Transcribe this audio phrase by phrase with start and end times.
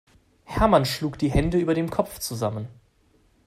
[0.45, 2.67] Hermann schlug die Hände über dem Kopf zusammen.